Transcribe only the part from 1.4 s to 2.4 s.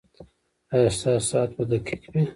به دقیق وي؟